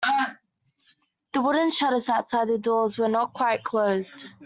The 1.33 1.41
wooden 1.43 1.69
shutters 1.69 2.09
outside 2.09 2.47
the 2.47 2.57
doors 2.57 2.97
were 2.97 3.07
not 3.07 3.33
quite 3.33 3.63
closed. 3.63 4.25